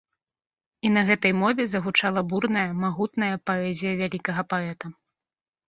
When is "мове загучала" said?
1.41-2.25